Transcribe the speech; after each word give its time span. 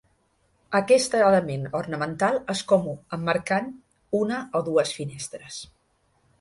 Aquest 0.79 1.17
element 1.17 1.67
ornamental 1.81 2.41
és 2.55 2.65
comú, 2.73 2.97
emmarcant 3.19 3.71
una 4.25 4.43
o 4.61 4.67
dues 4.73 4.99
finestres. 5.01 5.63